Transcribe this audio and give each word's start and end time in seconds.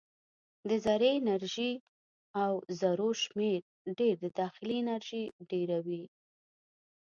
د 0.69 0.71
ذرې 0.85 1.11
انرژي 1.19 1.71
او 2.43 2.51
ذرو 2.79 3.09
شمیر 3.23 3.61
ډېر 3.99 4.15
د 4.23 4.25
داخلي 4.39 4.75
انرژي 4.83 5.23
ډېروي. 5.51 6.03